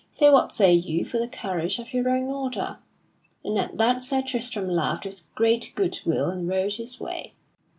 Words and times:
So 0.09 0.31
what 0.31 0.51
say 0.51 0.73
you 0.73 1.05
for 1.05 1.19
the 1.19 1.27
courage 1.27 1.77
of 1.77 1.93
your 1.93 2.09
own 2.09 2.23
order?" 2.31 2.79
And 3.43 3.55
at 3.59 3.77
that 3.77 4.01
Sir 4.01 4.23
Tristram 4.23 4.67
laughed 4.67 5.05
with 5.05 5.27
great 5.35 5.71
good 5.75 5.99
will 6.07 6.31
and 6.31 6.47
rode 6.47 6.73
his 6.73 6.99
way. 6.99 7.35